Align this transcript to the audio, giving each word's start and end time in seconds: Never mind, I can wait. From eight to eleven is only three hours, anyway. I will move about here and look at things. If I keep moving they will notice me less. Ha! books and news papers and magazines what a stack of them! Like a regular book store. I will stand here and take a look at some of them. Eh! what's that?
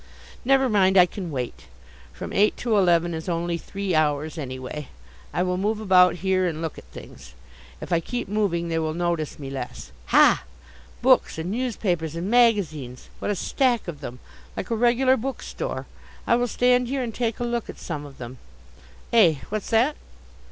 Never 0.43 0.67
mind, 0.67 0.97
I 0.97 1.05
can 1.05 1.29
wait. 1.29 1.67
From 2.11 2.33
eight 2.33 2.57
to 2.57 2.75
eleven 2.75 3.13
is 3.13 3.29
only 3.29 3.59
three 3.59 3.93
hours, 3.93 4.35
anyway. 4.35 4.87
I 5.31 5.43
will 5.43 5.57
move 5.59 5.79
about 5.79 6.15
here 6.25 6.47
and 6.47 6.59
look 6.59 6.79
at 6.79 6.85
things. 6.85 7.35
If 7.81 7.93
I 7.93 7.99
keep 7.99 8.27
moving 8.27 8.67
they 8.67 8.79
will 8.79 8.95
notice 8.95 9.37
me 9.37 9.51
less. 9.51 9.91
Ha! 10.07 10.43
books 11.03 11.37
and 11.37 11.51
news 11.51 11.75
papers 11.75 12.15
and 12.15 12.31
magazines 12.31 13.09
what 13.19 13.29
a 13.29 13.35
stack 13.35 13.87
of 13.87 14.01
them! 14.01 14.17
Like 14.57 14.71
a 14.71 14.75
regular 14.75 15.17
book 15.17 15.43
store. 15.43 15.85
I 16.25 16.35
will 16.35 16.47
stand 16.47 16.87
here 16.87 17.03
and 17.03 17.13
take 17.13 17.39
a 17.39 17.43
look 17.43 17.69
at 17.69 17.77
some 17.77 18.03
of 18.03 18.17
them. 18.17 18.39
Eh! 19.13 19.35
what's 19.51 19.69
that? 19.69 19.95